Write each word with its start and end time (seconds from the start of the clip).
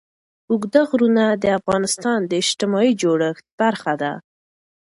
اوږده 0.51 0.81
غرونه 0.89 1.25
د 1.43 1.45
افغانستان 1.59 2.19
د 2.25 2.31
اجتماعي 2.41 2.91
جوړښت 3.01 3.45
برخه 3.61 3.93
ده. 4.01 4.13